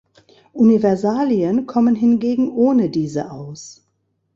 [0.53, 3.85] Universalien kommen hingegen ohne diese aus.